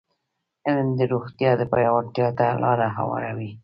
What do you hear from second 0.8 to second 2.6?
د روغتیا پیاوړتیا ته